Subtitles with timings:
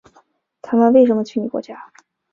[0.63, 1.79] 他们为什么去你国家？